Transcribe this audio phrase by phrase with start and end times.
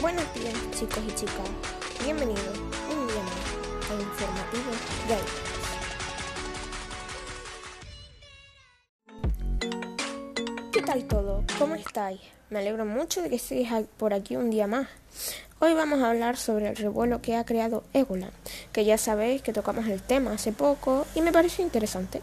[0.00, 1.50] Buenos días chicos y chicas,
[2.02, 2.58] bienvenidos
[2.90, 3.34] un día más
[3.90, 4.70] al informativo
[5.08, 5.20] Gay.
[10.72, 11.44] ¿Qué tal todo?
[11.58, 12.18] ¿Cómo estáis?
[12.48, 13.68] Me alegro mucho de que estéis
[13.98, 14.88] por aquí un día más.
[15.58, 18.30] Hoy vamos a hablar sobre el revuelo que ha creado Ébola,
[18.72, 22.22] que ya sabéis que tocamos el tema hace poco y me pareció interesante.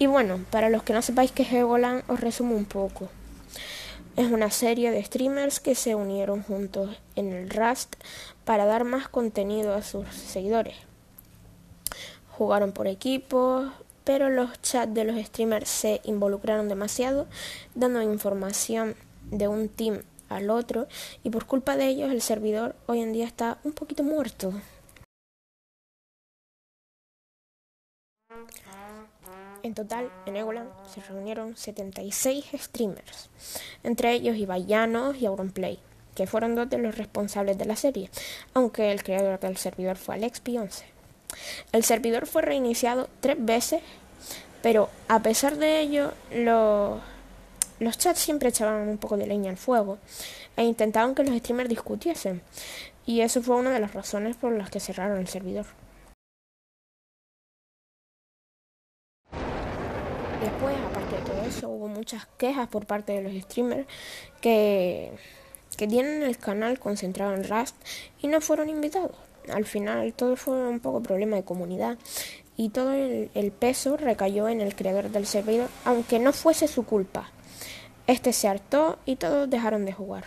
[0.00, 3.08] Y bueno, para los que no sepáis qué es Ébola, os resumo un poco.
[4.18, 7.94] Es una serie de streamers que se unieron juntos en el Rust
[8.44, 10.74] para dar más contenido a sus seguidores.
[12.36, 13.70] Jugaron por equipos,
[14.02, 17.28] pero los chats de los streamers se involucraron demasiado,
[17.76, 18.96] dando información
[19.30, 20.88] de un team al otro,
[21.22, 24.52] y por culpa de ellos el servidor hoy en día está un poquito muerto.
[29.62, 33.28] En total, en Egoland se reunieron 76 streamers,
[33.82, 35.78] entre ellos Llanos y Auronplay,
[36.14, 38.10] que fueron dos de los responsables de la serie,
[38.54, 40.84] aunque el creador del servidor fue Alex 11
[41.72, 43.82] El servidor fue reiniciado tres veces,
[44.62, 47.00] pero a pesar de ello, los,
[47.80, 49.98] los chats siempre echaban un poco de leña al fuego
[50.56, 52.42] e intentaban que los streamers discutiesen,
[53.06, 55.66] y eso fue una de las razones por las que cerraron el servidor.
[60.40, 63.86] Después, aparte de todo eso, hubo muchas quejas por parte de los streamers
[64.40, 65.12] que,
[65.76, 67.74] que tienen el canal concentrado en Rust
[68.22, 69.16] y no fueron invitados.
[69.52, 71.98] Al final todo fue un poco problema de comunidad
[72.56, 76.84] y todo el, el peso recayó en el creador del servidor, aunque no fuese su
[76.84, 77.30] culpa.
[78.06, 80.24] Este se hartó y todos dejaron de jugar.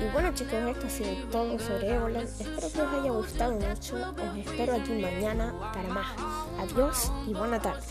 [0.00, 2.22] Y bueno chicos, esto ha sido todo sobre Ébola.
[2.22, 3.96] Espero que os haya gustado mucho.
[3.96, 6.06] Os espero aquí mañana para más.
[6.58, 7.82] Adiós y buena tarde.